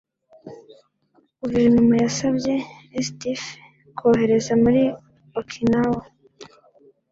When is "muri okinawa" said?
4.63-6.01